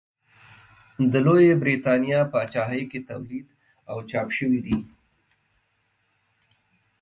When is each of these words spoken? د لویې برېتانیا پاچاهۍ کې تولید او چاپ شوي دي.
د 1.11 1.13
لویې 1.25 1.53
برېتانیا 1.63 2.19
پاچاهۍ 2.31 2.83
کې 2.91 2.99
تولید 3.09 3.47
او 3.91 3.97
چاپ 4.09 4.27
شوي 4.37 4.59
دي. 4.65 4.77